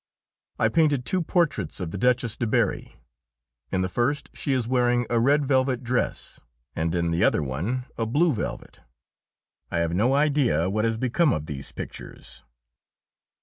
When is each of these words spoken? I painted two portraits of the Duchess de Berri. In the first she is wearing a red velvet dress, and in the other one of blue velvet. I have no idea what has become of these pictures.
I 0.57 0.67
painted 0.67 1.05
two 1.05 1.21
portraits 1.21 1.79
of 1.79 1.91
the 1.91 1.97
Duchess 1.99 2.35
de 2.35 2.47
Berri. 2.47 2.95
In 3.71 3.81
the 3.83 3.87
first 3.87 4.31
she 4.33 4.51
is 4.51 4.67
wearing 4.67 5.05
a 5.11 5.19
red 5.19 5.45
velvet 5.45 5.83
dress, 5.83 6.39
and 6.75 6.95
in 6.95 7.11
the 7.11 7.23
other 7.23 7.43
one 7.43 7.85
of 7.99 8.11
blue 8.11 8.33
velvet. 8.33 8.79
I 9.69 9.77
have 9.77 9.93
no 9.93 10.15
idea 10.15 10.71
what 10.71 10.85
has 10.85 10.97
become 10.97 11.31
of 11.31 11.45
these 11.45 11.71
pictures. 11.71 12.41